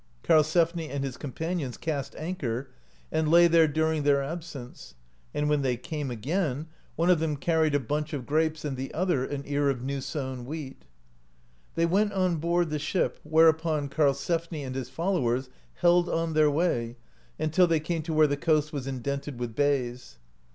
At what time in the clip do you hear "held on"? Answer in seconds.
15.75-16.33